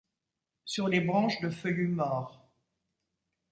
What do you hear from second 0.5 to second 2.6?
Sur les branches de feuillus morts.